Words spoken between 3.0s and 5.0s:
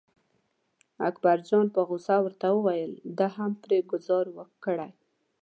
ده هم پرې ګوزار کړی.